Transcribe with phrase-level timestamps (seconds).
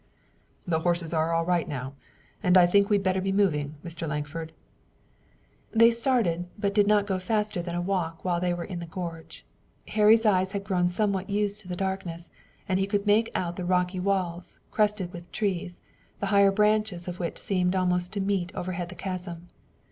[0.65, 1.93] "The horses are all right now
[2.41, 4.07] and I think we'd better be moving, Mr.
[4.07, 4.51] Lankford."
[5.73, 8.87] They started, but did not go faster than a walk while they were in the
[8.87, 9.45] gorge.
[9.89, 12.31] Harry's eyes had grown somewhat used to the darkness,
[12.67, 15.81] and he could make out the rocky walls, crested with trees,
[16.19, 19.49] the higher branches of which seemed almost to meet over the chasm.